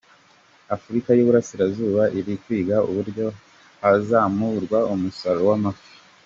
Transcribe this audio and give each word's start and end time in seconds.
Afurika 0.75 1.09
y’u 1.13 1.27
Burasirazuba 1.27 2.03
iri 2.17 2.33
kwiga 2.43 2.75
uburyo 2.89 3.25
hazamurwa 3.81 4.79
umusaruro 4.93 5.45
w’amafi 5.51 5.89